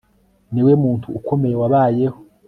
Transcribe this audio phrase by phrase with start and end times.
[0.53, 2.17] Niwe muntu ukomeye wabayeho